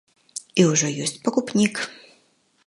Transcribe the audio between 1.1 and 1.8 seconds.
пакупнік.